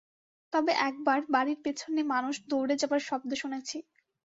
[0.53, 3.77] তবে এক বার বাড়ির পিছনে মানুষ দৌড়ে যাবার শব্দ শুনেছি।